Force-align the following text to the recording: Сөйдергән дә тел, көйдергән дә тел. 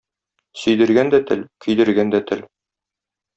Сөйдергән 0.61 1.11
дә 1.15 1.19
тел, 1.31 1.43
көйдергән 1.67 2.15
дә 2.17 2.23
тел. 2.33 2.43